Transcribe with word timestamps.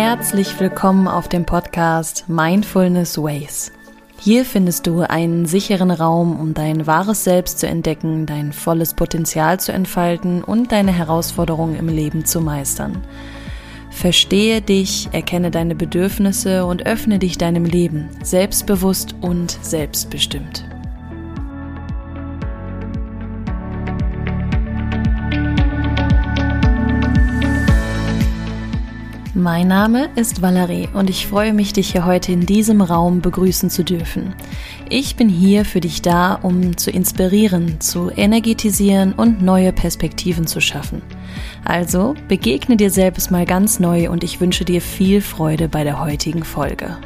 Herzlich 0.00 0.60
willkommen 0.60 1.08
auf 1.08 1.26
dem 1.26 1.44
Podcast 1.44 2.28
Mindfulness 2.28 3.18
Ways. 3.18 3.72
Hier 4.20 4.44
findest 4.44 4.86
du 4.86 5.00
einen 5.00 5.44
sicheren 5.44 5.90
Raum, 5.90 6.38
um 6.38 6.54
dein 6.54 6.86
wahres 6.86 7.24
Selbst 7.24 7.58
zu 7.58 7.66
entdecken, 7.66 8.24
dein 8.24 8.52
volles 8.52 8.94
Potenzial 8.94 9.58
zu 9.58 9.72
entfalten 9.72 10.44
und 10.44 10.70
deine 10.70 10.92
Herausforderungen 10.92 11.74
im 11.74 11.88
Leben 11.88 12.24
zu 12.24 12.40
meistern. 12.40 13.02
Verstehe 13.90 14.62
dich, 14.62 15.08
erkenne 15.10 15.50
deine 15.50 15.74
Bedürfnisse 15.74 16.64
und 16.64 16.86
öffne 16.86 17.18
dich 17.18 17.36
deinem 17.36 17.64
Leben, 17.64 18.08
selbstbewusst 18.22 19.16
und 19.20 19.58
selbstbestimmt. 19.62 20.64
Mein 29.50 29.68
Name 29.68 30.10
ist 30.14 30.42
Valerie 30.42 30.90
und 30.92 31.08
ich 31.08 31.26
freue 31.26 31.54
mich, 31.54 31.72
dich 31.72 31.92
hier 31.92 32.04
heute 32.04 32.32
in 32.32 32.44
diesem 32.44 32.82
Raum 32.82 33.22
begrüßen 33.22 33.70
zu 33.70 33.82
dürfen. 33.82 34.34
Ich 34.90 35.16
bin 35.16 35.30
hier 35.30 35.64
für 35.64 35.80
dich 35.80 36.02
da, 36.02 36.34
um 36.34 36.76
zu 36.76 36.90
inspirieren, 36.90 37.80
zu 37.80 38.10
energetisieren 38.14 39.14
und 39.14 39.40
neue 39.40 39.72
Perspektiven 39.72 40.46
zu 40.46 40.60
schaffen. 40.60 41.00
Also 41.64 42.14
begegne 42.28 42.76
dir 42.76 42.90
selbst 42.90 43.30
mal 43.30 43.46
ganz 43.46 43.80
neu 43.80 44.10
und 44.10 44.22
ich 44.22 44.38
wünsche 44.38 44.66
dir 44.66 44.82
viel 44.82 45.22
Freude 45.22 45.70
bei 45.70 45.82
der 45.82 45.98
heutigen 45.98 46.44
Folge. 46.44 46.98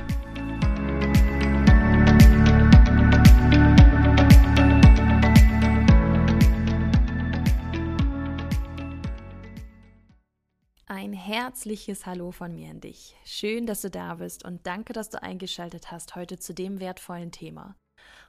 Herzliches 11.43 12.07
Hallo 12.07 12.31
von 12.31 12.55
mir 12.55 12.71
an 12.71 12.81
dich. 12.81 13.17
Schön, 13.25 13.67
dass 13.67 13.81
du 13.81 13.91
da 13.91 14.15
bist 14.15 14.45
und 14.45 14.65
danke, 14.65 14.93
dass 14.93 15.11
du 15.11 15.21
eingeschaltet 15.21 15.91
hast 15.91 16.15
heute 16.15 16.39
zu 16.39 16.55
dem 16.55 16.79
wertvollen 16.79 17.33
Thema. 17.33 17.75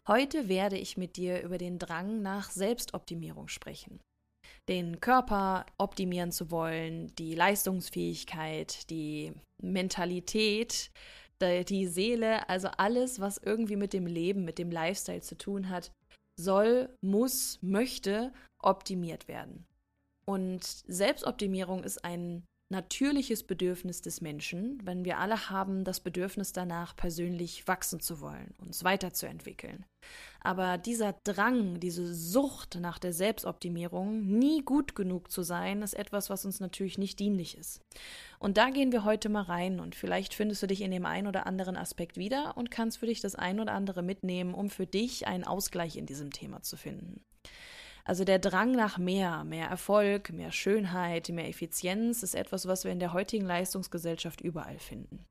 Heute 0.08 0.50
werde 0.50 0.80
ich 0.80 0.98
mit 0.98 1.16
dir 1.16 1.44
über 1.44 1.60
den 1.60 1.78
Drang 1.78 2.24
nach 2.24 2.50
Selbstoptimierung 2.50 3.50
sprechen. 3.50 4.00
Den 4.68 5.00
Körper 5.00 5.68
optimieren 5.78 6.32
zu 6.32 6.50
wollen, 6.50 7.14
die 7.18 7.36
Leistungsfähigkeit, 7.36 8.90
die 8.90 9.34
Mentalität, 9.62 10.90
die 11.40 11.86
Seele, 11.86 12.50
also 12.50 12.70
alles, 12.78 13.20
was 13.20 13.38
irgendwie 13.38 13.76
mit 13.76 13.94
dem 13.94 14.08
Leben, 14.08 14.44
mit 14.44 14.58
dem 14.58 14.72
Lifestyle 14.72 15.22
zu 15.22 15.38
tun 15.38 15.70
hat, 15.70 15.92
soll, 16.36 16.90
muss, 17.00 17.60
möchte 17.62 18.34
optimiert 18.58 19.28
werden. 19.28 19.68
Und 20.26 20.64
Selbstoptimierung 20.64 21.84
ist 21.84 22.04
ein 22.04 22.44
natürliches 22.70 23.44
Bedürfnis 23.44 24.02
des 24.02 24.22
Menschen, 24.22 24.80
wenn 24.84 25.06
wir 25.06 25.20
alle 25.20 25.50
haben 25.50 25.84
das 25.84 26.00
Bedürfnis 26.00 26.54
danach, 26.54 26.96
persönlich 26.96 27.68
wachsen 27.68 28.00
zu 28.00 28.20
wollen, 28.20 28.54
uns 28.58 28.84
weiterzuentwickeln. 28.84 29.86
Aber 30.42 30.78
dieser 30.78 31.14
Drang, 31.24 31.80
diese 31.80 32.14
Sucht 32.14 32.78
nach 32.80 33.00
der 33.00 33.14
Selbstoptimierung, 33.14 34.26
nie 34.26 34.62
gut 34.62 34.96
genug 34.96 35.32
zu 35.32 35.44
sein, 35.44 35.82
ist 35.82 35.94
etwas, 35.94 36.30
was 36.30 36.46
uns 36.46 36.60
natürlich 36.60 36.98
nicht 36.98 37.20
dienlich 37.20 37.58
ist. 37.58 37.80
Und 38.40 38.58
da 38.58 38.70
gehen 38.70 38.92
wir 38.92 39.06
heute 39.06 39.30
mal 39.30 39.44
rein 39.44 39.80
und 39.80 39.96
vielleicht 39.96 40.34
findest 40.34 40.64
du 40.64 40.68
dich 40.68 40.82
in 40.82 40.92
dem 40.92 41.06
einen 41.06 41.28
oder 41.28 41.46
anderen 41.48 41.78
Aspekt 41.78 42.18
wieder 42.18 42.58
und 42.58 42.72
kannst 42.72 42.98
für 42.98 43.06
dich 43.06 43.22
das 43.22 43.36
ein 43.36 43.60
oder 43.60 43.74
andere 43.74 44.02
mitnehmen, 44.02 44.54
um 44.54 44.70
für 44.70 44.88
dich 44.88 45.28
einen 45.28 45.46
Ausgleich 45.46 45.96
in 45.96 46.06
diesem 46.06 46.32
Thema 46.32 46.62
zu 46.62 46.76
finden. 46.76 47.24
Also 48.06 48.26
der 48.26 48.40
Drang 48.40 48.72
nach 48.72 48.98
mehr, 48.98 49.44
mehr 49.46 49.68
Erfolg, 49.68 50.32
mehr 50.32 50.52
Schönheit, 50.52 51.30
mehr 51.30 51.48
Effizienz 51.48 52.22
ist 52.22 52.36
etwas, 52.36 52.68
was 52.68 52.84
wir 52.84 52.92
in 52.92 53.00
der 53.00 53.14
heutigen 53.14 53.46
Leistungsgesellschaft 53.46 54.42
überall 54.42 54.78
finden. 54.78 55.26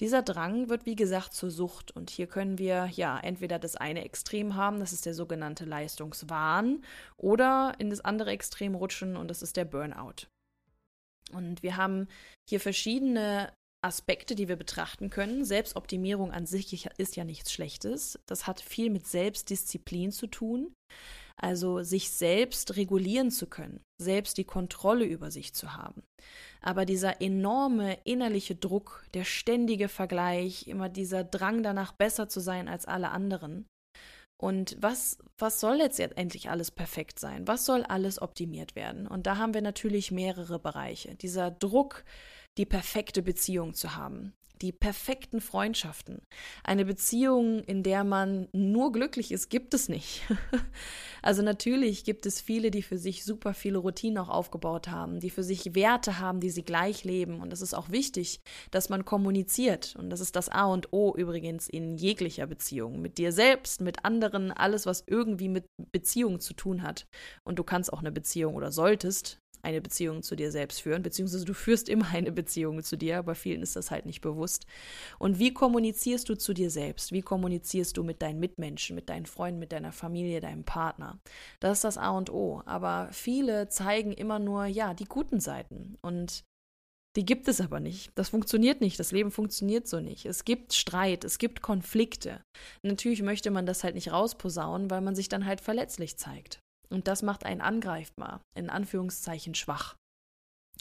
Dieser 0.00 0.22
Drang 0.22 0.68
wird, 0.68 0.86
wie 0.86 0.96
gesagt, 0.96 1.34
zur 1.34 1.50
Sucht. 1.50 1.90
Und 1.90 2.10
hier 2.10 2.26
können 2.26 2.58
wir 2.58 2.86
ja 2.92 3.18
entweder 3.18 3.58
das 3.58 3.76
eine 3.76 4.04
Extrem 4.04 4.54
haben, 4.54 4.80
das 4.80 4.92
ist 4.92 5.06
der 5.06 5.14
sogenannte 5.14 5.64
Leistungswahn, 5.64 6.82
oder 7.18 7.74
in 7.78 7.90
das 7.90 8.00
andere 8.00 8.30
Extrem 8.30 8.74
rutschen 8.74 9.16
und 9.16 9.28
das 9.28 9.42
ist 9.42 9.56
der 9.56 9.64
Burnout. 9.64 10.26
Und 11.32 11.62
wir 11.62 11.76
haben 11.76 12.08
hier 12.48 12.60
verschiedene 12.60 13.52
Aspekte, 13.84 14.34
die 14.34 14.48
wir 14.48 14.56
betrachten 14.56 15.10
können. 15.10 15.44
Selbstoptimierung 15.44 16.32
an 16.32 16.46
sich 16.46 16.88
ist 16.98 17.16
ja 17.16 17.24
nichts 17.24 17.52
Schlechtes. 17.52 18.18
Das 18.26 18.46
hat 18.46 18.60
viel 18.60 18.90
mit 18.90 19.06
Selbstdisziplin 19.06 20.12
zu 20.12 20.26
tun 20.28 20.72
also 21.36 21.82
sich 21.82 22.10
selbst 22.10 22.76
regulieren 22.76 23.30
zu 23.30 23.46
können, 23.46 23.80
selbst 24.00 24.38
die 24.38 24.44
Kontrolle 24.44 25.04
über 25.04 25.30
sich 25.30 25.54
zu 25.54 25.74
haben. 25.74 26.02
Aber 26.60 26.84
dieser 26.84 27.20
enorme 27.20 27.98
innerliche 28.04 28.56
Druck, 28.56 29.04
der 29.14 29.24
ständige 29.24 29.88
Vergleich, 29.88 30.66
immer 30.66 30.88
dieser 30.88 31.24
Drang 31.24 31.62
danach 31.62 31.92
besser 31.92 32.28
zu 32.28 32.40
sein 32.40 32.68
als 32.68 32.86
alle 32.86 33.10
anderen. 33.10 33.66
Und 34.38 34.76
was, 34.80 35.18
was 35.38 35.60
soll 35.60 35.78
jetzt 35.78 35.98
endlich 35.98 36.50
alles 36.50 36.70
perfekt 36.70 37.18
sein? 37.18 37.46
Was 37.48 37.64
soll 37.64 37.84
alles 37.84 38.20
optimiert 38.20 38.74
werden? 38.74 39.06
Und 39.06 39.26
da 39.26 39.38
haben 39.38 39.54
wir 39.54 39.62
natürlich 39.62 40.10
mehrere 40.10 40.58
Bereiche. 40.58 41.14
Dieser 41.14 41.50
Druck, 41.50 42.04
die 42.58 42.66
perfekte 42.66 43.22
Beziehung 43.22 43.74
zu 43.74 43.96
haben, 43.96 44.32
die 44.62 44.72
perfekten 44.72 45.40
Freundschaften. 45.40 46.22
Eine 46.64 46.84
Beziehung, 46.86 47.62
in 47.64 47.82
der 47.82 48.04
man 48.04 48.48
nur 48.52 48.92
glücklich 48.92 49.30
ist, 49.32 49.50
gibt 49.50 49.74
es 49.74 49.88
nicht. 49.88 50.22
also 51.22 51.42
natürlich 51.42 52.04
gibt 52.04 52.24
es 52.24 52.40
viele, 52.40 52.70
die 52.70 52.82
für 52.82 52.96
sich 52.96 53.24
super 53.24 53.52
viele 53.52 53.78
Routinen 53.78 54.18
auch 54.18 54.30
aufgebaut 54.30 54.88
haben, 54.88 55.20
die 55.20 55.30
für 55.30 55.42
sich 55.42 55.74
Werte 55.74 56.18
haben, 56.18 56.40
die 56.40 56.50
sie 56.50 56.64
gleich 56.64 57.04
leben. 57.04 57.40
Und 57.40 57.52
es 57.52 57.60
ist 57.60 57.74
auch 57.74 57.90
wichtig, 57.90 58.40
dass 58.70 58.88
man 58.88 59.04
kommuniziert. 59.04 59.94
Und 59.98 60.08
das 60.08 60.20
ist 60.20 60.36
das 60.36 60.48
A 60.48 60.64
und 60.64 60.92
O 60.92 61.14
übrigens 61.14 61.68
in 61.68 61.96
jeglicher 61.96 62.46
Beziehung. 62.46 63.02
Mit 63.02 63.18
dir 63.18 63.32
selbst, 63.32 63.82
mit 63.82 64.04
anderen, 64.04 64.52
alles, 64.52 64.86
was 64.86 65.04
irgendwie 65.06 65.48
mit 65.48 65.66
Beziehungen 65.92 66.40
zu 66.40 66.54
tun 66.54 66.82
hat. 66.82 67.06
Und 67.44 67.58
du 67.58 67.64
kannst 67.64 67.92
auch 67.92 68.00
eine 68.00 68.12
Beziehung 68.12 68.54
oder 68.54 68.72
solltest 68.72 69.38
eine 69.66 69.80
Beziehung 69.80 70.22
zu 70.22 70.36
dir 70.36 70.52
selbst 70.52 70.80
führen, 70.80 71.02
beziehungsweise 71.02 71.44
du 71.44 71.52
führst 71.52 71.88
immer 71.88 72.06
eine 72.12 72.30
Beziehung 72.30 72.82
zu 72.84 72.96
dir, 72.96 73.18
aber 73.18 73.34
vielen 73.34 73.62
ist 73.62 73.74
das 73.74 73.90
halt 73.90 74.06
nicht 74.06 74.20
bewusst. 74.20 74.64
Und 75.18 75.40
wie 75.40 75.52
kommunizierst 75.52 76.28
du 76.28 76.36
zu 76.36 76.54
dir 76.54 76.70
selbst? 76.70 77.10
Wie 77.10 77.22
kommunizierst 77.22 77.96
du 77.96 78.04
mit 78.04 78.22
deinen 78.22 78.38
Mitmenschen, 78.38 78.94
mit 78.94 79.08
deinen 79.08 79.26
Freunden, 79.26 79.58
mit 79.58 79.72
deiner 79.72 79.92
Familie, 79.92 80.40
deinem 80.40 80.64
Partner? 80.64 81.18
Das 81.58 81.78
ist 81.78 81.84
das 81.84 81.98
A 81.98 82.10
und 82.10 82.30
O. 82.30 82.62
Aber 82.64 83.08
viele 83.10 83.68
zeigen 83.68 84.12
immer 84.12 84.38
nur, 84.38 84.66
ja, 84.66 84.94
die 84.94 85.04
guten 85.04 85.40
Seiten. 85.40 85.98
Und 86.00 86.44
die 87.16 87.24
gibt 87.24 87.48
es 87.48 87.60
aber 87.60 87.80
nicht. 87.80 88.12
Das 88.14 88.28
funktioniert 88.28 88.80
nicht. 88.80 89.00
Das 89.00 89.10
Leben 89.10 89.32
funktioniert 89.32 89.88
so 89.88 90.00
nicht. 90.00 90.26
Es 90.26 90.44
gibt 90.44 90.74
Streit, 90.74 91.24
es 91.24 91.38
gibt 91.38 91.60
Konflikte. 91.60 92.40
Natürlich 92.82 93.22
möchte 93.22 93.50
man 93.50 93.66
das 93.66 93.82
halt 93.82 93.96
nicht 93.96 94.12
rausposaunen, 94.12 94.90
weil 94.90 95.00
man 95.00 95.16
sich 95.16 95.28
dann 95.28 95.44
halt 95.44 95.60
verletzlich 95.60 96.18
zeigt. 96.18 96.60
Und 96.90 97.08
das 97.08 97.22
macht 97.22 97.44
einen 97.44 97.60
angreifbar, 97.60 98.40
in 98.54 98.70
Anführungszeichen 98.70 99.54
schwach. 99.54 99.96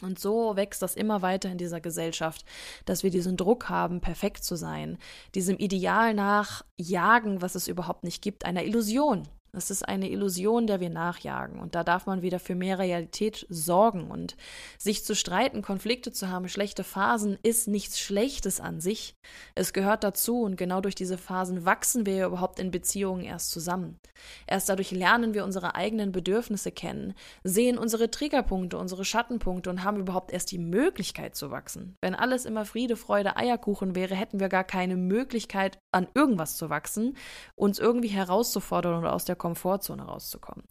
Und 0.01 0.19
so 0.19 0.55
wächst 0.57 0.81
das 0.81 0.95
immer 0.95 1.21
weiter 1.21 1.49
in 1.49 1.57
dieser 1.57 1.79
Gesellschaft, 1.79 2.43
dass 2.85 3.03
wir 3.03 3.11
diesen 3.11 3.37
Druck 3.37 3.69
haben, 3.69 4.01
perfekt 4.01 4.43
zu 4.43 4.57
sein, 4.57 4.97
diesem 5.35 5.57
Ideal 5.57 6.13
nachjagen, 6.13 7.41
was 7.41 7.55
es 7.55 7.69
überhaupt 7.69 8.03
nicht 8.03 8.21
gibt, 8.21 8.45
einer 8.45 8.65
Illusion, 8.65 9.27
es 9.55 9.71
ist 9.71 9.87
eine 9.87 10.09
Illusion, 10.09 10.67
der 10.67 10.79
wir 10.79 10.89
nachjagen. 10.89 11.59
Und 11.59 11.75
da 11.75 11.83
darf 11.83 12.05
man 12.05 12.21
wieder 12.21 12.39
für 12.39 12.55
mehr 12.55 12.79
Realität 12.79 13.45
sorgen. 13.49 14.09
Und 14.09 14.35
sich 14.77 15.03
zu 15.03 15.15
streiten, 15.15 15.61
Konflikte 15.61 16.11
zu 16.11 16.29
haben, 16.29 16.47
schlechte 16.47 16.83
Phasen 16.83 17.37
ist 17.43 17.67
nichts 17.67 17.99
Schlechtes 17.99 18.59
an 18.59 18.79
sich. 18.79 19.15
Es 19.55 19.73
gehört 19.73 20.03
dazu. 20.03 20.41
Und 20.41 20.57
genau 20.57 20.81
durch 20.81 20.95
diese 20.95 21.17
Phasen 21.17 21.65
wachsen 21.65 22.05
wir 22.05 22.15
ja 22.15 22.27
überhaupt 22.27 22.59
in 22.59 22.71
Beziehungen 22.71 23.23
erst 23.23 23.51
zusammen. 23.51 23.99
Erst 24.47 24.69
dadurch 24.69 24.91
lernen 24.91 25.33
wir 25.33 25.43
unsere 25.43 25.75
eigenen 25.75 26.11
Bedürfnisse 26.11 26.71
kennen, 26.71 27.13
sehen 27.43 27.77
unsere 27.77 28.11
Triggerpunkte, 28.11 28.77
unsere 28.77 29.05
Schattenpunkte 29.05 29.69
und 29.69 29.83
haben 29.83 29.99
überhaupt 29.99 30.31
erst 30.31 30.51
die 30.51 30.57
Möglichkeit 30.57 31.35
zu 31.35 31.51
wachsen. 31.51 31.95
Wenn 32.01 32.15
alles 32.15 32.45
immer 32.45 32.65
Friede, 32.65 32.95
Freude, 32.95 33.37
Eierkuchen 33.37 33.95
wäre, 33.95 34.15
hätten 34.15 34.39
wir 34.39 34.49
gar 34.49 34.63
keine 34.63 34.95
Möglichkeit, 34.95 35.79
an 35.91 36.07
irgendwas 36.13 36.57
zu 36.57 36.69
wachsen, 36.69 37.17
uns 37.55 37.79
irgendwie 37.79 38.09
herauszufordern 38.09 38.99
oder 38.99 39.13
aus 39.13 39.25
der 39.25 39.35
Komfortzone 39.45 40.01
rauszukommen. 40.01 40.63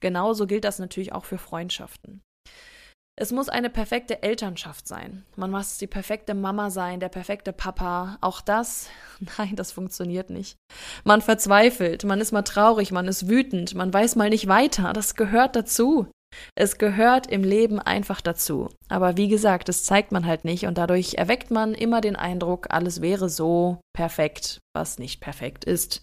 Genauso 0.00 0.46
gilt 0.46 0.64
das 0.64 0.78
natürlich 0.78 1.12
auch 1.12 1.26
für 1.26 1.36
Freundschaften. 1.36 2.22
Es 3.14 3.30
muss 3.30 3.50
eine 3.50 3.68
perfekte 3.68 4.22
Elternschaft 4.22 4.88
sein. 4.88 5.26
Man 5.36 5.50
muss 5.50 5.76
die 5.76 5.86
perfekte 5.86 6.32
Mama 6.32 6.70
sein, 6.70 6.98
der 6.98 7.10
perfekte 7.10 7.52
Papa. 7.52 8.16
Auch 8.22 8.40
das, 8.40 8.88
nein, 9.36 9.54
das 9.54 9.70
funktioniert 9.70 10.30
nicht. 10.30 10.56
Man 11.04 11.20
verzweifelt, 11.20 12.04
man 12.04 12.22
ist 12.22 12.32
mal 12.32 12.40
traurig, 12.40 12.90
man 12.90 13.06
ist 13.06 13.28
wütend, 13.28 13.74
man 13.74 13.92
weiß 13.92 14.16
mal 14.16 14.30
nicht 14.30 14.48
weiter. 14.48 14.94
Das 14.94 15.14
gehört 15.14 15.54
dazu. 15.54 16.06
Es 16.54 16.78
gehört 16.78 17.26
im 17.26 17.44
Leben 17.44 17.78
einfach 17.78 18.20
dazu. 18.20 18.68
Aber 18.88 19.16
wie 19.16 19.28
gesagt, 19.28 19.68
das 19.68 19.84
zeigt 19.84 20.12
man 20.12 20.26
halt 20.26 20.44
nicht 20.44 20.66
und 20.66 20.78
dadurch 20.78 21.14
erweckt 21.14 21.50
man 21.50 21.74
immer 21.74 22.00
den 22.00 22.16
Eindruck, 22.16 22.66
alles 22.70 23.00
wäre 23.00 23.28
so 23.28 23.80
perfekt, 23.94 24.58
was 24.74 24.98
nicht 24.98 25.20
perfekt 25.20 25.64
ist. 25.64 26.02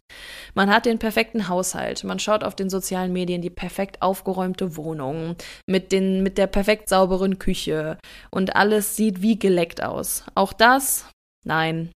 Man 0.53 0.69
hat 0.69 0.85
den 0.85 0.99
perfekten 0.99 1.47
Haushalt, 1.47 2.03
man 2.03 2.19
schaut 2.19 2.43
auf 2.43 2.55
den 2.55 2.69
sozialen 2.69 3.13
Medien 3.13 3.41
die 3.41 3.49
perfekt 3.49 4.01
aufgeräumte 4.01 4.75
Wohnung 4.75 5.35
mit, 5.67 5.91
den, 5.91 6.23
mit 6.23 6.37
der 6.37 6.47
perfekt 6.47 6.89
sauberen 6.89 7.39
Küche 7.39 7.97
und 8.31 8.55
alles 8.55 8.95
sieht 8.95 9.21
wie 9.21 9.37
geleckt 9.37 9.83
aus. 9.83 10.23
Auch 10.35 10.53
das, 10.53 11.05
nein, 11.45 11.91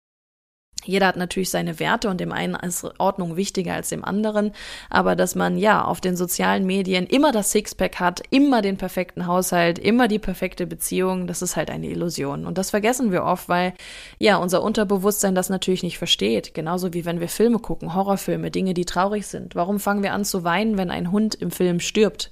jeder 0.85 1.07
hat 1.07 1.17
natürlich 1.17 1.51
seine 1.51 1.79
Werte 1.79 2.09
und 2.09 2.21
dem 2.21 2.33
einen 2.33 2.55
ist 2.55 2.85
Ordnung 2.99 3.37
wichtiger 3.37 3.75
als 3.75 3.89
dem 3.89 4.05
anderen, 4.05 4.53
aber 4.91 5.17
dass 5.17 5.35
man 5.35 5.57
ja 5.57 5.85
auf 5.85 6.01
den 6.01 6.17
sozialen 6.17 6.67
Medien 6.67 7.07
immer 7.07 7.33
das 7.33 7.53
Sixpack 7.53 8.01
hat, 8.01 8.23
immer 8.31 8.63
den 8.63 8.77
perfekten 8.77 9.27
Haushalt, 9.27 9.79
immer 9.79 10.09
die 10.09 10.19
perfekte 10.19 10.67
Beziehung, 10.67 11.27
das 11.27 11.43
ist 11.43 11.57
halt 11.57 11.71
eine 11.71 11.89
Illusion. 11.89 12.47
Und 12.47 12.59
das 12.59 12.71
vergessen 12.71 13.13
wir 13.13 13.25
oft, 13.25 13.49
weil 13.49 13.75
ja 14.19 14.37
unser 14.37 14.63
Unterbewusstsein 14.63 15.35
das 15.35 15.49
natürlich 15.49 15.83
nicht 15.83 15.99
versteht. 15.99 16.55
Genauso 16.55 16.93
wie 16.93 17.05
wenn 17.05 17.21
wir 17.21 17.29
Filme 17.29 17.59
gucken, 17.59 17.95
Horrorfilme, 17.95 18.51
Dinge, 18.51 18.75
die 18.75 18.85
traurig 18.85 19.27
sind. 19.27 19.55
Warum 19.55 19.79
fangen 19.81 20.03
wir 20.03 20.13
an 20.13 20.25
zu 20.25 20.45
weinen, 20.45 20.77
wenn 20.79 20.91
ein 20.91 21.13
Hund 21.13 21.35
im 21.35 21.51
Film 21.51 21.81
stirbt? 21.81 22.31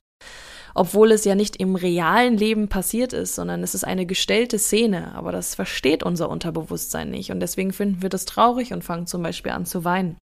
Obwohl 0.75 1.13
es 1.13 1.25
ja 1.25 1.35
nicht 1.35 1.57
im 1.57 1.77
realen 1.77 2.37
Leben 2.37 2.69
passiert 2.69 3.13
ist, 3.13 3.35
sondern 3.35 3.63
es 3.63 3.75
ist 3.75 3.85
eine 3.85 4.07
gestellte 4.07 4.59
Szene, 4.59 5.15
aber 5.15 5.33
das 5.33 5.55
versteht 5.55 6.03
unser 6.03 6.29
Unterbewusstsein 6.29 7.11
nicht 7.11 7.31
und 7.31 7.41
deswegen 7.41 7.73
finden 7.73 8.03
wir 8.03 8.09
das 8.09 8.25
traurig 8.25 8.73
und 8.73 8.85
fangen 8.85 9.07
zum 9.07 9.23
Beispiel 9.23 9.53
an 9.53 9.67
zu 9.67 9.85
weinen. 9.85 10.17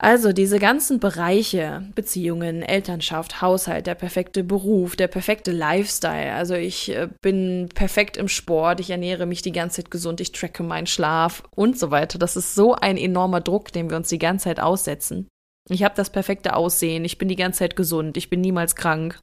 Also 0.00 0.32
diese 0.32 0.60
ganzen 0.60 1.00
Bereiche, 1.00 1.82
Beziehungen, 1.96 2.62
Elternschaft, 2.62 3.42
Haushalt, 3.42 3.88
der 3.88 3.96
perfekte 3.96 4.44
Beruf, 4.44 4.94
der 4.94 5.08
perfekte 5.08 5.50
Lifestyle. 5.50 6.34
Also 6.34 6.54
ich 6.54 6.94
äh, 6.94 7.08
bin 7.20 7.68
perfekt 7.74 8.16
im 8.16 8.28
Sport, 8.28 8.78
ich 8.78 8.90
ernähre 8.90 9.26
mich 9.26 9.42
die 9.42 9.50
ganze 9.50 9.82
Zeit 9.82 9.90
gesund, 9.90 10.20
ich 10.20 10.30
tracke 10.30 10.62
meinen 10.62 10.86
Schlaf 10.86 11.42
und 11.50 11.76
so 11.76 11.90
weiter. 11.90 12.16
Das 12.16 12.36
ist 12.36 12.54
so 12.54 12.74
ein 12.74 12.96
enormer 12.96 13.40
Druck, 13.40 13.72
den 13.72 13.90
wir 13.90 13.96
uns 13.96 14.08
die 14.08 14.20
ganze 14.20 14.44
Zeit 14.44 14.60
aussetzen. 14.60 15.26
Ich 15.68 15.82
habe 15.82 15.94
das 15.94 16.10
perfekte 16.10 16.56
Aussehen, 16.56 17.04
ich 17.04 17.18
bin 17.18 17.28
die 17.28 17.36
ganze 17.36 17.60
Zeit 17.60 17.76
gesund, 17.76 18.16
ich 18.16 18.30
bin 18.30 18.40
niemals 18.40 18.74
krank. 18.74 19.20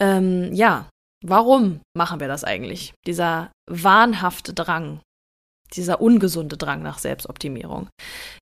Ähm, 0.00 0.52
ja, 0.52 0.88
warum 1.24 1.80
machen 1.96 2.20
wir 2.20 2.28
das 2.28 2.44
eigentlich? 2.44 2.92
Dieser 3.06 3.50
wahnhafte 3.70 4.52
Drang, 4.52 5.00
dieser 5.74 6.00
ungesunde 6.00 6.56
Drang 6.56 6.82
nach 6.82 6.98
Selbstoptimierung. 6.98 7.88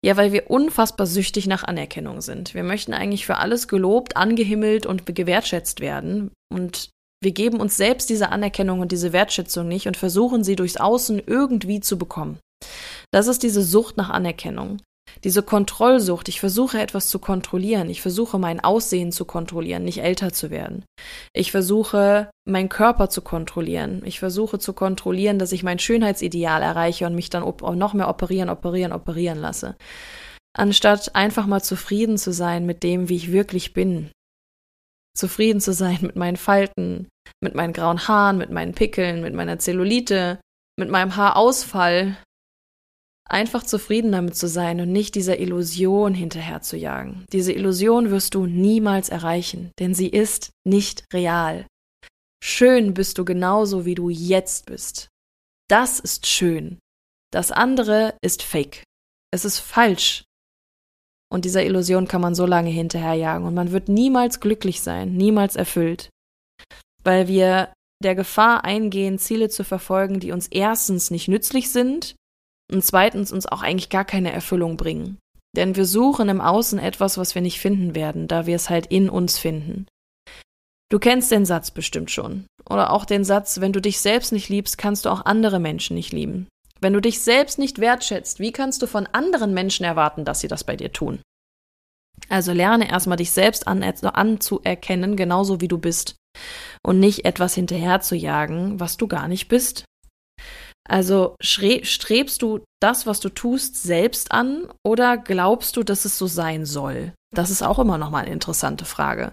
Ja, 0.04 0.16
weil 0.16 0.32
wir 0.32 0.50
unfassbar 0.50 1.06
süchtig 1.06 1.46
nach 1.46 1.64
Anerkennung 1.64 2.20
sind. 2.20 2.54
Wir 2.54 2.62
möchten 2.62 2.94
eigentlich 2.94 3.26
für 3.26 3.36
alles 3.36 3.68
gelobt, 3.68 4.16
angehimmelt 4.16 4.86
und 4.86 5.06
gewertschätzt 5.06 5.80
werden. 5.80 6.32
Und 6.52 6.90
wir 7.22 7.32
geben 7.32 7.60
uns 7.60 7.76
selbst 7.76 8.08
diese 8.10 8.30
Anerkennung 8.30 8.80
und 8.80 8.92
diese 8.92 9.12
Wertschätzung 9.12 9.68
nicht 9.68 9.86
und 9.86 9.96
versuchen 9.96 10.42
sie 10.42 10.56
durchs 10.56 10.78
Außen 10.78 11.22
irgendwie 11.24 11.80
zu 11.80 11.98
bekommen. 11.98 12.38
Das 13.12 13.26
ist 13.26 13.42
diese 13.42 13.62
Sucht 13.62 13.96
nach 13.96 14.10
Anerkennung. 14.10 14.80
Diese 15.24 15.42
Kontrollsucht, 15.42 16.28
ich 16.28 16.40
versuche 16.40 16.80
etwas 16.80 17.08
zu 17.08 17.18
kontrollieren, 17.18 17.90
ich 17.90 18.00
versuche 18.00 18.38
mein 18.38 18.60
Aussehen 18.60 19.12
zu 19.12 19.24
kontrollieren, 19.24 19.84
nicht 19.84 20.02
älter 20.02 20.32
zu 20.32 20.50
werden. 20.50 20.84
Ich 21.32 21.50
versuche 21.50 22.30
meinen 22.46 22.68
Körper 22.68 23.10
zu 23.10 23.22
kontrollieren. 23.22 24.02
Ich 24.04 24.18
versuche 24.18 24.58
zu 24.58 24.72
kontrollieren, 24.72 25.38
dass 25.38 25.52
ich 25.52 25.62
mein 25.62 25.78
Schönheitsideal 25.78 26.62
erreiche 26.62 27.06
und 27.06 27.14
mich 27.14 27.30
dann 27.30 27.42
noch 27.42 27.94
mehr 27.94 28.08
operieren, 28.08 28.48
operieren, 28.48 28.92
operieren 28.92 29.38
lasse. 29.38 29.76
Anstatt 30.56 31.14
einfach 31.14 31.46
mal 31.46 31.62
zufrieden 31.62 32.18
zu 32.18 32.32
sein 32.32 32.66
mit 32.66 32.82
dem, 32.82 33.08
wie 33.08 33.16
ich 33.16 33.32
wirklich 33.32 33.72
bin. 33.72 34.10
Zufrieden 35.16 35.60
zu 35.60 35.72
sein 35.72 35.98
mit 36.00 36.16
meinen 36.16 36.36
Falten, 36.36 37.08
mit 37.40 37.54
meinen 37.54 37.72
grauen 37.72 38.08
Haaren, 38.08 38.38
mit 38.38 38.50
meinen 38.50 38.74
Pickeln, 38.74 39.22
mit 39.22 39.34
meiner 39.34 39.58
Zellulite, 39.58 40.40
mit 40.78 40.90
meinem 40.90 41.16
Haarausfall, 41.16 42.16
einfach 43.30 43.62
zufrieden 43.62 44.12
damit 44.12 44.36
zu 44.36 44.48
sein 44.48 44.80
und 44.80 44.92
nicht 44.92 45.14
dieser 45.14 45.38
Illusion 45.38 46.14
hinterher 46.14 46.62
zu 46.62 46.76
jagen. 46.76 47.24
Diese 47.32 47.52
Illusion 47.52 48.10
wirst 48.10 48.34
du 48.34 48.46
niemals 48.46 49.08
erreichen, 49.08 49.70
denn 49.78 49.94
sie 49.94 50.08
ist 50.08 50.50
nicht 50.64 51.04
real. 51.12 51.66
Schön 52.42 52.94
bist 52.94 53.18
du 53.18 53.24
genauso, 53.24 53.84
wie 53.84 53.94
du 53.94 54.08
jetzt 54.08 54.66
bist. 54.66 55.08
Das 55.68 56.00
ist 56.00 56.26
schön. 56.26 56.78
Das 57.32 57.52
andere 57.52 58.14
ist 58.22 58.42
fake. 58.42 58.82
Es 59.32 59.44
ist 59.44 59.60
falsch. 59.60 60.24
Und 61.32 61.44
dieser 61.44 61.64
Illusion 61.64 62.08
kann 62.08 62.20
man 62.20 62.34
so 62.34 62.44
lange 62.44 62.70
hinterherjagen 62.70 63.46
und 63.46 63.54
man 63.54 63.70
wird 63.70 63.88
niemals 63.88 64.40
glücklich 64.40 64.80
sein, 64.80 65.12
niemals 65.12 65.54
erfüllt. 65.54 66.10
Weil 67.04 67.28
wir 67.28 67.72
der 68.02 68.16
Gefahr 68.16 68.64
eingehen, 68.64 69.18
Ziele 69.18 69.48
zu 69.48 69.62
verfolgen, 69.62 70.18
die 70.18 70.32
uns 70.32 70.48
erstens 70.48 71.10
nicht 71.12 71.28
nützlich 71.28 71.70
sind 71.70 72.16
und 72.70 72.84
zweitens 72.84 73.32
uns 73.32 73.46
auch 73.46 73.62
eigentlich 73.62 73.88
gar 73.88 74.04
keine 74.04 74.32
Erfüllung 74.32 74.76
bringen. 74.76 75.18
Denn 75.56 75.76
wir 75.76 75.84
suchen 75.84 76.28
im 76.28 76.40
Außen 76.40 76.78
etwas, 76.78 77.18
was 77.18 77.34
wir 77.34 77.42
nicht 77.42 77.60
finden 77.60 77.94
werden, 77.94 78.28
da 78.28 78.46
wir 78.46 78.56
es 78.56 78.70
halt 78.70 78.86
in 78.86 79.10
uns 79.10 79.38
finden. 79.38 79.86
Du 80.90 80.98
kennst 80.98 81.30
den 81.30 81.44
Satz 81.44 81.70
bestimmt 81.70 82.10
schon. 82.10 82.46
Oder 82.68 82.92
auch 82.92 83.04
den 83.04 83.24
Satz, 83.24 83.60
wenn 83.60 83.72
du 83.72 83.80
dich 83.80 84.00
selbst 84.00 84.32
nicht 84.32 84.48
liebst, 84.48 84.78
kannst 84.78 85.04
du 85.04 85.10
auch 85.10 85.24
andere 85.24 85.60
Menschen 85.60 85.94
nicht 85.94 86.12
lieben. 86.12 86.48
Wenn 86.80 86.92
du 86.92 87.00
dich 87.00 87.20
selbst 87.20 87.58
nicht 87.58 87.78
wertschätzt, 87.78 88.40
wie 88.40 88.52
kannst 88.52 88.82
du 88.82 88.86
von 88.86 89.06
anderen 89.06 89.54
Menschen 89.54 89.84
erwarten, 89.84 90.24
dass 90.24 90.40
sie 90.40 90.48
das 90.48 90.64
bei 90.64 90.76
dir 90.76 90.92
tun? 90.92 91.20
Also 92.28 92.52
lerne 92.52 92.88
erstmal 92.88 93.16
dich 93.16 93.30
selbst 93.30 93.66
an, 93.66 93.82
anzuerkennen, 93.82 95.16
genauso 95.16 95.60
wie 95.60 95.68
du 95.68 95.78
bist. 95.78 96.16
Und 96.84 97.00
nicht 97.00 97.24
etwas 97.24 97.54
hinterher 97.54 98.00
zu 98.00 98.14
jagen, 98.14 98.78
was 98.78 98.96
du 98.96 99.08
gar 99.08 99.28
nicht 99.28 99.48
bist. 99.48 99.84
Also 100.90 101.36
strebst 101.40 102.42
du 102.42 102.64
das, 102.80 103.06
was 103.06 103.20
du 103.20 103.28
tust, 103.28 103.80
selbst 103.80 104.32
an 104.32 104.66
oder 104.84 105.16
glaubst 105.16 105.76
du, 105.76 105.84
dass 105.84 106.04
es 106.04 106.18
so 106.18 106.26
sein 106.26 106.66
soll? 106.66 107.12
Das 107.32 107.50
ist 107.50 107.62
auch 107.62 107.78
immer 107.78 107.96
noch 107.96 108.10
mal 108.10 108.24
eine 108.24 108.32
interessante 108.32 108.84
Frage. 108.84 109.32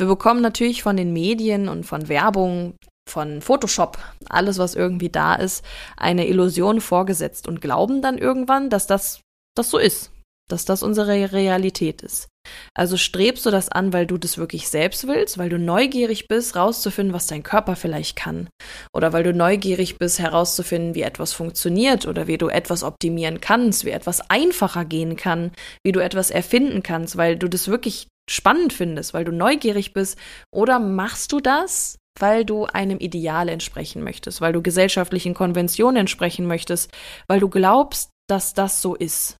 Wir 0.00 0.08
bekommen 0.08 0.42
natürlich 0.42 0.82
von 0.82 0.96
den 0.96 1.12
Medien 1.12 1.68
und 1.68 1.84
von 1.84 2.08
Werbung, 2.08 2.74
von 3.08 3.40
Photoshop, 3.40 3.98
alles 4.28 4.58
was 4.58 4.74
irgendwie 4.74 5.08
da 5.08 5.36
ist, 5.36 5.64
eine 5.96 6.26
Illusion 6.26 6.80
vorgesetzt 6.80 7.46
und 7.46 7.60
glauben 7.60 8.02
dann 8.02 8.18
irgendwann, 8.18 8.68
dass 8.68 8.88
das 8.88 9.20
das 9.56 9.70
so 9.70 9.78
ist, 9.78 10.10
dass 10.50 10.64
das 10.64 10.82
unsere 10.82 11.30
Realität 11.30 12.02
ist. 12.02 12.26
Also 12.74 12.96
strebst 12.96 13.46
du 13.46 13.50
das 13.50 13.68
an, 13.68 13.92
weil 13.92 14.06
du 14.06 14.18
das 14.18 14.38
wirklich 14.38 14.68
selbst 14.68 15.06
willst, 15.06 15.38
weil 15.38 15.48
du 15.48 15.58
neugierig 15.58 16.28
bist, 16.28 16.56
rauszufinden, 16.56 17.14
was 17.14 17.26
dein 17.26 17.42
Körper 17.42 17.76
vielleicht 17.76 18.16
kann. 18.16 18.48
Oder 18.92 19.12
weil 19.12 19.22
du 19.22 19.32
neugierig 19.32 19.98
bist, 19.98 20.18
herauszufinden, 20.18 20.94
wie 20.94 21.02
etwas 21.02 21.32
funktioniert 21.32 22.06
oder 22.06 22.26
wie 22.26 22.38
du 22.38 22.48
etwas 22.48 22.82
optimieren 22.82 23.40
kannst, 23.40 23.84
wie 23.84 23.90
etwas 23.90 24.30
einfacher 24.30 24.84
gehen 24.84 25.16
kann, 25.16 25.52
wie 25.84 25.92
du 25.92 26.00
etwas 26.00 26.30
erfinden 26.30 26.82
kannst, 26.82 27.16
weil 27.16 27.36
du 27.36 27.48
das 27.48 27.68
wirklich 27.68 28.08
spannend 28.28 28.72
findest, 28.72 29.14
weil 29.14 29.24
du 29.24 29.32
neugierig 29.32 29.92
bist. 29.92 30.18
Oder 30.52 30.78
machst 30.78 31.32
du 31.32 31.40
das, 31.40 31.98
weil 32.18 32.44
du 32.44 32.64
einem 32.64 32.98
Ideal 32.98 33.48
entsprechen 33.48 34.02
möchtest, 34.02 34.40
weil 34.40 34.52
du 34.52 34.62
gesellschaftlichen 34.62 35.34
Konventionen 35.34 35.96
entsprechen 35.96 36.46
möchtest, 36.46 36.90
weil 37.28 37.40
du 37.40 37.48
glaubst, 37.48 38.10
dass 38.28 38.54
das 38.54 38.82
so 38.82 38.94
ist, 38.94 39.36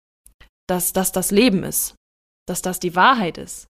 dass 0.68 0.92
das 0.92 1.12
das 1.12 1.30
Leben 1.30 1.64
ist 1.64 1.94
dass 2.46 2.62
das 2.62 2.80
die 2.80 2.94
Wahrheit 2.94 3.38
ist. 3.38 3.66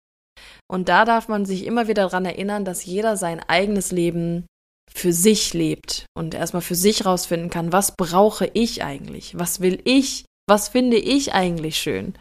Und 0.70 0.90
da 0.90 1.06
darf 1.06 1.28
man 1.28 1.46
sich 1.46 1.66
immer 1.66 1.88
wieder 1.88 2.04
daran 2.04 2.26
erinnern, 2.26 2.66
dass 2.66 2.86
jeder 2.86 3.18
sein 3.18 3.40
eigenes 3.40 3.92
Leben 3.92 4.46
für 4.92 5.14
sich 5.14 5.54
lebt 5.54 6.06
und 6.16 6.34
erstmal 6.34 6.62
für 6.62 6.76
sich 6.76 7.06
rausfinden 7.06 7.50
kann, 7.50 7.72
was 7.72 7.96
brauche 7.96 8.50
ich 8.54 8.84
eigentlich? 8.84 9.38
Was 9.38 9.60
will 9.60 9.82
ich? 9.84 10.26
Was 10.48 10.70
finde 10.70 10.98
ich 10.98 11.34
eigentlich 11.34 11.78
schön? 11.78 12.18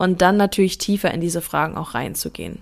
Und 0.00 0.22
dann 0.22 0.36
natürlich 0.36 0.78
tiefer 0.78 1.12
in 1.12 1.20
diese 1.20 1.42
Fragen 1.42 1.76
auch 1.76 1.94
reinzugehen. 1.94 2.60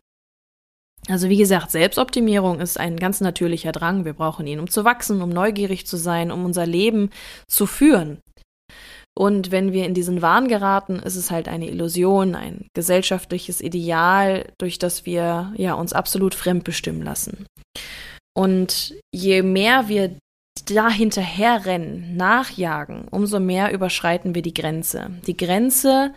Also 1.09 1.29
wie 1.29 1.37
gesagt, 1.37 1.71
Selbstoptimierung 1.71 2.61
ist 2.61 2.79
ein 2.79 2.97
ganz 2.97 3.21
natürlicher 3.21 3.73
Drang. 3.73 4.05
Wir 4.05 4.13
brauchen 4.13 4.47
ihn, 4.47 4.61
um 4.61 4.71
zu 4.71 4.85
wachsen, 4.85 5.21
um 5.21 5.31
neugierig 5.31 5.87
zu 5.87 5.97
sein, 5.97 6.31
um 6.31 6.45
unser 6.45 6.67
Leben 6.67 7.11
zu 7.49 7.67
führen. 7.67 8.21
Und 9.15 9.51
wenn 9.51 9.73
wir 9.73 9.85
in 9.85 9.95
diesen 9.95 10.23
Wahn 10.23 10.49
geraten, 10.49 10.99
ist 10.99 11.17
es 11.17 11.31
halt 11.31 11.49
eine 11.49 11.69
Illusion, 11.69 12.35
ein 12.35 12.69
gesellschaftliches 12.75 13.61
Ideal, 13.61 14.51
durch 14.59 14.79
das 14.79 15.05
wir 15.05 15.53
ja 15.57 15.75
uns 15.75 15.93
absolut 15.93 16.35
fremdbestimmen 16.35 17.03
lassen. 17.03 17.47
Und 18.35 18.95
je 19.15 19.43
mehr 19.43 19.89
wir 19.89 20.17
da 20.67 20.89
hinterherrennen, 20.89 22.17
nachjagen, 22.17 23.09
umso 23.09 23.41
mehr 23.41 23.73
überschreiten 23.73 24.35
wir 24.35 24.43
die 24.43 24.55
Grenze. 24.55 25.11
Die 25.27 25.37
Grenze, 25.37 26.15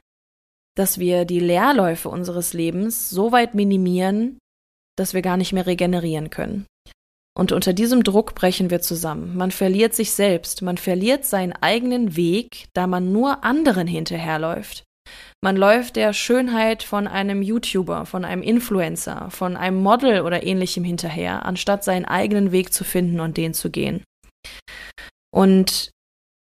dass 0.76 0.98
wir 1.00 1.26
die 1.26 1.40
Leerläufe 1.40 2.10
unseres 2.10 2.54
Lebens 2.54 3.10
so 3.10 3.32
weit 3.32 3.56
minimieren, 3.56 4.38
dass 4.98 5.14
wir 5.14 5.22
gar 5.22 5.38
nicht 5.38 5.52
mehr 5.52 5.66
regenerieren 5.66 6.30
können. 6.30 6.66
Und 7.38 7.52
unter 7.52 7.74
diesem 7.74 8.04
Druck 8.04 8.34
brechen 8.34 8.70
wir 8.70 8.82
zusammen. 8.82 9.36
Man 9.36 9.52
verliert 9.52 9.94
sich 9.94 10.12
selbst, 10.14 10.62
man 10.62 10.78
verliert 10.78 11.26
seinen 11.26 11.52
eigenen 11.52 12.16
Weg, 12.16 12.68
da 12.74 12.88
man 12.88 13.12
nur 13.12 13.44
anderen 13.44 13.88
hinterherläuft. 13.88 14.84
Man 15.44 15.58
läuft 15.58 15.98
der 15.98 16.14
Schönheit 16.14 16.82
von 16.82 17.08
einem 17.08 17.42
YouTuber, 17.42 18.06
von 18.06 18.26
einem 18.26 18.42
Influencer, 18.42 19.30
von 19.30 19.58
einem 19.58 19.84
Model 19.84 20.22
oder 20.22 20.44
ähnlichem 20.44 20.84
hinterher, 20.84 21.46
anstatt 21.46 21.84
seinen 21.84 22.06
eigenen 22.06 22.52
Weg 22.52 22.74
zu 22.74 22.84
finden 22.84 23.20
und 23.20 23.38
den 23.38 23.54
zu 23.54 23.70
gehen. 23.70 24.04
Und 25.32 25.92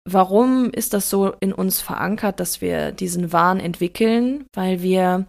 warum 0.07 0.69
ist 0.71 0.93
das 0.93 1.09
so 1.09 1.33
in 1.39 1.53
uns 1.53 1.81
verankert, 1.81 2.39
dass 2.39 2.61
wir 2.61 2.91
diesen 2.91 3.31
Wahn 3.31 3.59
entwickeln? 3.59 4.45
Weil 4.53 4.81
wir 4.81 5.25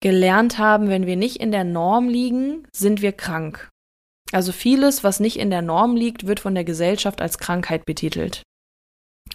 gelernt 0.00 0.58
haben, 0.58 0.88
wenn 0.88 1.06
wir 1.06 1.16
nicht 1.16 1.36
in 1.36 1.52
der 1.52 1.64
Norm 1.64 2.08
liegen, 2.08 2.66
sind 2.72 3.02
wir 3.02 3.12
krank. 3.12 3.68
Also 4.32 4.52
vieles, 4.52 5.04
was 5.04 5.20
nicht 5.20 5.38
in 5.38 5.50
der 5.50 5.62
Norm 5.62 5.96
liegt, 5.96 6.26
wird 6.26 6.40
von 6.40 6.54
der 6.54 6.64
Gesellschaft 6.64 7.20
als 7.20 7.38
Krankheit 7.38 7.84
betitelt. 7.84 8.42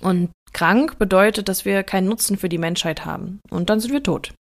Und 0.01 0.31
krank 0.53 0.98
bedeutet, 0.98 1.50
dass 1.50 1.65
wir 1.65 1.84
keinen 1.84 2.07
Nutzen 2.07 2.38
für 2.38 2.50
die 2.50 2.57
Menschheit 2.57 3.05
haben. 3.05 3.39
Und 3.50 3.69
dann 3.69 3.79
sind 3.79 3.91
wir 3.91 4.03
tot. 4.03 4.34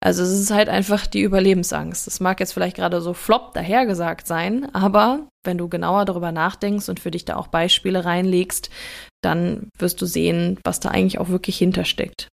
Also 0.00 0.22
es 0.22 0.30
ist 0.30 0.50
halt 0.50 0.68
einfach 0.68 1.06
die 1.06 1.22
Überlebensangst. 1.22 2.06
Das 2.06 2.20
mag 2.20 2.38
jetzt 2.40 2.52
vielleicht 2.52 2.76
gerade 2.76 3.00
so 3.00 3.14
flop 3.14 3.54
dahergesagt 3.54 4.26
sein, 4.26 4.72
aber 4.74 5.28
wenn 5.44 5.58
du 5.58 5.68
genauer 5.68 6.04
darüber 6.04 6.30
nachdenkst 6.30 6.88
und 6.88 7.00
für 7.00 7.10
dich 7.10 7.24
da 7.24 7.36
auch 7.36 7.46
Beispiele 7.46 8.04
reinlegst, 8.04 8.70
dann 9.22 9.68
wirst 9.78 10.02
du 10.02 10.06
sehen, 10.06 10.58
was 10.62 10.80
da 10.80 10.90
eigentlich 10.90 11.18
auch 11.18 11.30
wirklich 11.30 11.56
hintersteckt. 11.56 12.28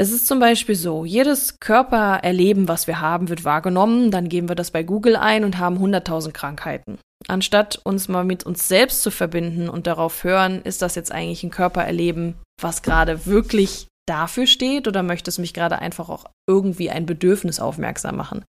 Es 0.00 0.12
ist 0.12 0.26
zum 0.26 0.38
Beispiel 0.38 0.76
so, 0.76 1.04
jedes 1.04 1.60
Körpererleben, 1.60 2.68
was 2.68 2.86
wir 2.86 3.02
haben, 3.02 3.28
wird 3.28 3.44
wahrgenommen, 3.44 4.10
dann 4.10 4.30
geben 4.30 4.48
wir 4.48 4.56
das 4.56 4.70
bei 4.70 4.82
Google 4.82 5.14
ein 5.14 5.44
und 5.44 5.58
haben 5.58 5.76
100.000 5.76 6.32
Krankheiten. 6.32 6.96
Anstatt 7.28 7.78
uns 7.84 8.08
mal 8.08 8.24
mit 8.24 8.44
uns 8.44 8.66
selbst 8.66 9.02
zu 9.02 9.10
verbinden 9.10 9.68
und 9.68 9.86
darauf 9.86 10.24
hören, 10.24 10.62
ist 10.62 10.80
das 10.80 10.94
jetzt 10.94 11.12
eigentlich 11.12 11.42
ein 11.42 11.50
Körpererleben, 11.50 12.36
was 12.62 12.80
gerade 12.80 13.26
wirklich 13.26 13.88
dafür 14.08 14.46
steht 14.46 14.88
oder 14.88 15.02
möchte 15.02 15.28
es 15.28 15.36
mich 15.36 15.52
gerade 15.52 15.80
einfach 15.80 16.08
auch 16.08 16.24
irgendwie 16.48 16.88
ein 16.88 17.04
Bedürfnis 17.04 17.60
aufmerksam 17.60 18.16
machen? 18.16 18.42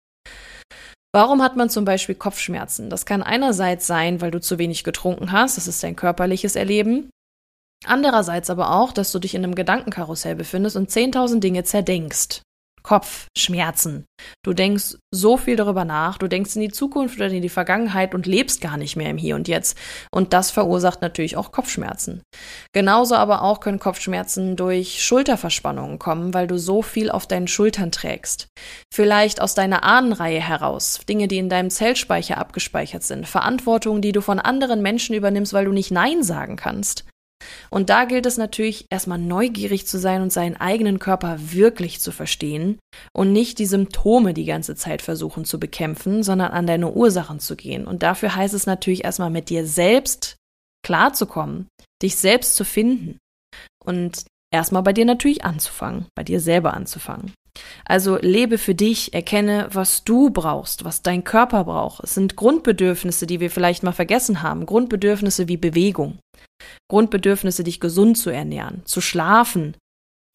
Warum 1.15 1.41
hat 1.41 1.55
man 1.55 1.71
zum 1.71 1.83
Beispiel 1.83 2.13
Kopfschmerzen? 2.13 2.91
Das 2.91 3.07
kann 3.07 3.23
einerseits 3.23 3.87
sein, 3.87 4.21
weil 4.21 4.29
du 4.29 4.39
zu 4.39 4.59
wenig 4.59 4.83
getrunken 4.83 5.31
hast, 5.31 5.57
das 5.57 5.67
ist 5.67 5.81
dein 5.81 5.95
körperliches 5.95 6.55
Erleben. 6.55 7.09
Andererseits 7.85 8.49
aber 8.49 8.71
auch, 8.71 8.91
dass 8.91 9.11
du 9.11 9.19
dich 9.19 9.35
in 9.35 9.43
einem 9.43 9.55
Gedankenkarussell 9.55 10.35
befindest 10.35 10.75
und 10.75 10.89
10.000 10.89 11.39
Dinge 11.39 11.63
zerdenkst. 11.63 12.41
Kopfschmerzen. 12.81 14.05
Du 14.43 14.53
denkst 14.53 14.95
so 15.13 15.37
viel 15.37 15.55
darüber 15.55 15.85
nach, 15.85 16.17
du 16.17 16.27
denkst 16.27 16.55
in 16.55 16.61
die 16.61 16.71
Zukunft 16.71 17.17
oder 17.17 17.27
in 17.27 17.41
die 17.41 17.49
Vergangenheit 17.49 18.15
und 18.15 18.25
lebst 18.25 18.61
gar 18.61 18.77
nicht 18.77 18.95
mehr 18.95 19.09
im 19.09 19.17
Hier 19.17 19.35
und 19.35 19.47
Jetzt. 19.47 19.77
Und 20.11 20.33
das 20.33 20.51
verursacht 20.51 21.01
natürlich 21.01 21.37
auch 21.37 21.51
Kopfschmerzen. 21.51 22.21
Genauso 22.73 23.15
aber 23.15 23.41
auch 23.41 23.59
können 23.59 23.79
Kopfschmerzen 23.79 24.55
durch 24.55 25.03
Schulterverspannungen 25.03 25.99
kommen, 25.99 26.33
weil 26.33 26.47
du 26.47 26.57
so 26.57 26.81
viel 26.81 27.11
auf 27.11 27.27
deinen 27.27 27.47
Schultern 27.47 27.91
trägst. 27.91 28.47
Vielleicht 28.93 29.41
aus 29.41 29.55
deiner 29.55 29.83
Ahnenreihe 29.83 30.41
heraus, 30.41 31.01
Dinge, 31.07 31.27
die 31.27 31.37
in 31.37 31.49
deinem 31.49 31.69
Zellspeicher 31.69 32.37
abgespeichert 32.37 33.03
sind, 33.03 33.27
Verantwortung, 33.27 34.01
die 34.01 34.11
du 34.11 34.21
von 34.21 34.39
anderen 34.39 34.81
Menschen 34.81 35.15
übernimmst, 35.15 35.53
weil 35.53 35.65
du 35.65 35.71
nicht 35.71 35.91
Nein 35.91 36.23
sagen 36.23 36.55
kannst. 36.55 37.05
Und 37.69 37.89
da 37.89 38.05
gilt 38.05 38.25
es 38.25 38.37
natürlich 38.37 38.85
erstmal 38.89 39.17
neugierig 39.17 39.87
zu 39.87 39.97
sein 39.97 40.21
und 40.21 40.33
seinen 40.33 40.57
eigenen 40.57 40.99
Körper 40.99 41.37
wirklich 41.39 41.99
zu 41.99 42.11
verstehen 42.11 42.79
und 43.13 43.31
nicht 43.31 43.59
die 43.59 43.65
Symptome 43.65 44.33
die 44.33 44.45
ganze 44.45 44.75
Zeit 44.75 45.01
versuchen 45.01 45.45
zu 45.45 45.59
bekämpfen, 45.59 46.23
sondern 46.23 46.51
an 46.51 46.67
deine 46.67 46.91
Ursachen 46.91 47.39
zu 47.39 47.55
gehen. 47.55 47.87
Und 47.87 48.03
dafür 48.03 48.35
heißt 48.35 48.53
es 48.53 48.65
natürlich 48.65 49.03
erstmal 49.03 49.29
mit 49.29 49.49
dir 49.49 49.65
selbst 49.65 50.35
klarzukommen, 50.85 51.67
dich 52.01 52.15
selbst 52.15 52.55
zu 52.55 52.65
finden 52.65 53.17
und 53.83 54.25
erstmal 54.51 54.83
bei 54.83 54.93
dir 54.93 55.05
natürlich 55.05 55.43
anzufangen, 55.43 56.07
bei 56.15 56.23
dir 56.23 56.39
selber 56.39 56.73
anzufangen. 56.73 57.33
Also 57.85 58.17
lebe 58.17 58.57
für 58.57 58.75
dich, 58.75 59.13
erkenne, 59.13 59.67
was 59.71 60.03
du 60.03 60.29
brauchst, 60.29 60.85
was 60.85 61.01
dein 61.01 61.23
Körper 61.23 61.65
braucht. 61.65 62.03
Es 62.03 62.13
sind 62.13 62.35
Grundbedürfnisse, 62.35 63.27
die 63.27 63.39
wir 63.39 63.51
vielleicht 63.51 63.83
mal 63.83 63.91
vergessen 63.91 64.41
haben, 64.41 64.65
Grundbedürfnisse 64.65 65.47
wie 65.47 65.57
Bewegung, 65.57 66.19
Grundbedürfnisse, 66.89 67.63
dich 67.63 67.79
gesund 67.79 68.17
zu 68.17 68.29
ernähren, 68.29 68.85
zu 68.85 69.01
schlafen, 69.01 69.75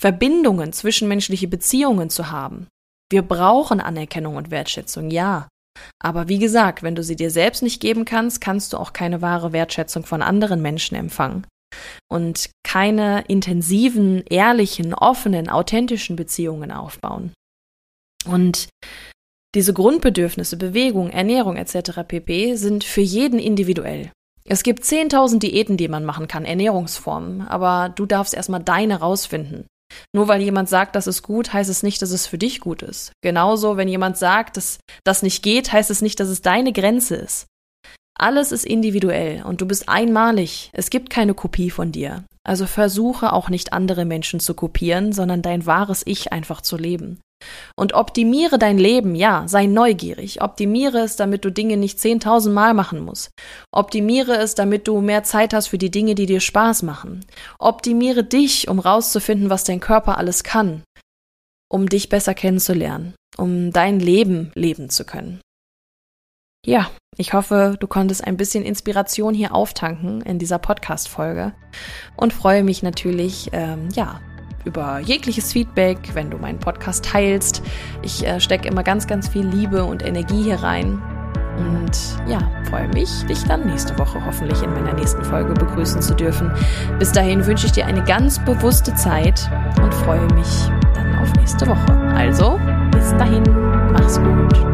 Verbindungen, 0.00 0.72
zwischenmenschliche 0.72 1.48
Beziehungen 1.48 2.10
zu 2.10 2.30
haben. 2.30 2.66
Wir 3.10 3.22
brauchen 3.22 3.80
Anerkennung 3.80 4.36
und 4.36 4.50
Wertschätzung, 4.50 5.10
ja. 5.10 5.48
Aber 6.02 6.28
wie 6.28 6.38
gesagt, 6.38 6.82
wenn 6.82 6.94
du 6.94 7.02
sie 7.02 7.16
dir 7.16 7.30
selbst 7.30 7.62
nicht 7.62 7.80
geben 7.80 8.04
kannst, 8.04 8.40
kannst 8.40 8.72
du 8.72 8.78
auch 8.78 8.92
keine 8.92 9.22
wahre 9.22 9.52
Wertschätzung 9.52 10.04
von 10.04 10.22
anderen 10.22 10.62
Menschen 10.62 10.96
empfangen. 10.96 11.46
Und 12.10 12.50
keine 12.62 13.24
intensiven, 13.28 14.24
ehrlichen, 14.26 14.94
offenen, 14.94 15.48
authentischen 15.48 16.16
Beziehungen 16.16 16.70
aufbauen. 16.70 17.32
Und 18.26 18.68
diese 19.54 19.72
Grundbedürfnisse, 19.72 20.56
Bewegung, 20.56 21.10
Ernährung 21.10 21.56
etc. 21.56 22.00
pp. 22.06 22.56
sind 22.56 22.82
für 22.84 23.02
jeden 23.02 23.38
individuell. 23.38 24.10
Es 24.46 24.62
gibt 24.62 24.84
10.000 24.84 25.38
Diäten, 25.38 25.76
die 25.76 25.88
man 25.88 26.04
machen 26.04 26.28
kann, 26.28 26.44
Ernährungsformen, 26.44 27.42
aber 27.42 27.88
du 27.88 28.04
darfst 28.04 28.34
erstmal 28.34 28.62
deine 28.62 29.00
rausfinden. 29.00 29.66
Nur 30.14 30.28
weil 30.28 30.42
jemand 30.42 30.68
sagt, 30.68 30.96
das 30.96 31.06
ist 31.06 31.22
gut, 31.22 31.52
heißt 31.52 31.70
es 31.70 31.82
nicht, 31.82 32.02
dass 32.02 32.10
es 32.10 32.26
für 32.26 32.36
dich 32.36 32.60
gut 32.60 32.82
ist. 32.82 33.12
Genauso, 33.22 33.76
wenn 33.76 33.88
jemand 33.88 34.18
sagt, 34.18 34.56
dass 34.56 34.78
das 35.04 35.22
nicht 35.22 35.42
geht, 35.42 35.72
heißt 35.72 35.90
es 35.90 36.02
nicht, 36.02 36.20
dass 36.20 36.28
es 36.28 36.42
deine 36.42 36.72
Grenze 36.72 37.16
ist. 37.16 37.46
Alles 38.16 38.52
ist 38.52 38.64
individuell 38.64 39.42
und 39.44 39.60
du 39.60 39.66
bist 39.66 39.88
einmalig. 39.88 40.70
Es 40.72 40.90
gibt 40.90 41.10
keine 41.10 41.34
Kopie 41.34 41.70
von 41.70 41.90
dir. 41.90 42.24
Also 42.44 42.66
versuche 42.66 43.32
auch 43.32 43.48
nicht 43.48 43.72
andere 43.72 44.04
Menschen 44.04 44.38
zu 44.38 44.54
kopieren, 44.54 45.12
sondern 45.12 45.42
dein 45.42 45.66
wahres 45.66 46.02
Ich 46.06 46.32
einfach 46.32 46.60
zu 46.60 46.76
leben. 46.76 47.20
Und 47.76 47.94
optimiere 47.94 48.58
dein 48.58 48.78
Leben, 48.78 49.14
ja, 49.14 49.44
sei 49.48 49.66
neugierig. 49.66 50.42
Optimiere 50.42 50.98
es, 50.98 51.16
damit 51.16 51.44
du 51.44 51.50
Dinge 51.50 51.76
nicht 51.76 51.98
10.000 51.98 52.50
Mal 52.50 52.74
machen 52.74 53.00
musst. 53.00 53.30
Optimiere 53.72 54.36
es, 54.36 54.54
damit 54.54 54.88
du 54.88 55.00
mehr 55.00 55.24
Zeit 55.24 55.52
hast 55.52 55.68
für 55.68 55.78
die 55.78 55.90
Dinge, 55.90 56.14
die 56.14 56.26
dir 56.26 56.40
Spaß 56.40 56.82
machen. 56.82 57.24
Optimiere 57.58 58.24
dich, 58.24 58.68
um 58.68 58.78
rauszufinden, 58.78 59.50
was 59.50 59.64
dein 59.64 59.80
Körper 59.80 60.18
alles 60.18 60.44
kann. 60.44 60.82
Um 61.70 61.88
dich 61.88 62.08
besser 62.08 62.34
kennenzulernen. 62.34 63.14
Um 63.36 63.72
dein 63.72 63.98
Leben 63.98 64.52
leben 64.54 64.90
zu 64.90 65.04
können. 65.04 65.40
Ja, 66.64 66.86
ich 67.16 67.34
hoffe, 67.34 67.76
du 67.78 67.86
konntest 67.86 68.26
ein 68.26 68.38
bisschen 68.38 68.64
Inspiration 68.64 69.34
hier 69.34 69.54
auftanken 69.54 70.22
in 70.22 70.38
dieser 70.38 70.58
Podcast-Folge 70.58 71.52
und 72.16 72.32
freue 72.32 72.64
mich 72.64 72.82
natürlich, 72.82 73.50
ähm, 73.52 73.88
ja, 73.94 74.20
über 74.64 74.98
jegliches 74.98 75.52
Feedback, 75.52 75.98
wenn 76.14 76.30
du 76.30 76.38
meinen 76.38 76.58
Podcast 76.58 77.04
teilst. 77.04 77.62
Ich 78.00 78.26
äh, 78.26 78.40
stecke 78.40 78.66
immer 78.66 78.82
ganz, 78.82 79.06
ganz 79.06 79.28
viel 79.28 79.46
Liebe 79.46 79.84
und 79.84 80.02
Energie 80.02 80.42
hier 80.42 80.56
rein. 80.56 81.02
Und 81.58 81.92
ja, 82.26 82.38
freue 82.70 82.88
mich, 82.88 83.10
dich 83.26 83.44
dann 83.44 83.66
nächste 83.66 83.96
Woche 83.98 84.24
hoffentlich 84.24 84.62
in 84.62 84.72
meiner 84.72 84.94
nächsten 84.94 85.22
Folge 85.22 85.52
begrüßen 85.52 86.00
zu 86.00 86.14
dürfen. 86.14 86.50
Bis 86.98 87.12
dahin 87.12 87.44
wünsche 87.44 87.66
ich 87.66 87.72
dir 87.72 87.86
eine 87.86 88.02
ganz 88.04 88.42
bewusste 88.42 88.94
Zeit 88.94 89.50
und 89.82 89.92
freue 89.92 90.26
mich 90.34 90.48
dann 90.94 91.14
auf 91.18 91.30
nächste 91.34 91.66
Woche. 91.66 91.92
Also, 92.16 92.58
bis 92.90 93.10
dahin, 93.18 93.44
mach's 93.92 94.18
gut. 94.18 94.73